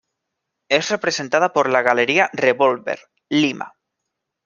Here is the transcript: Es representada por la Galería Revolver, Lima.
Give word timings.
Es 0.67 0.89
representada 0.89 1.53
por 1.53 1.69
la 1.69 1.83
Galería 1.83 2.31
Revolver, 2.33 3.01
Lima. 3.29 3.75